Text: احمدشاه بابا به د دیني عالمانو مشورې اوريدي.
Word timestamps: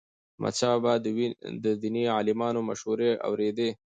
احمدشاه 0.35 0.77
بابا 0.83 0.93
به 1.03 1.25
د 1.63 1.65
دیني 1.81 2.03
عالمانو 2.17 2.61
مشورې 2.69 3.11
اوريدي. 3.27 3.69